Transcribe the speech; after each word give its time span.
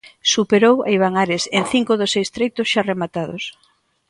Superou 0.33 0.75
a 0.81 0.89
Iván 0.97 1.15
Ares 1.23 1.43
en 1.57 1.63
cinco 1.73 1.93
dos 1.99 2.11
seis 2.15 2.29
treitos 2.35 2.67
xa 2.73 2.81
rematados. 2.89 3.43